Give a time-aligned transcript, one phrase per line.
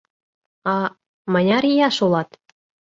[0.73, 0.75] А...
[1.31, 2.29] мыняр ияш улат?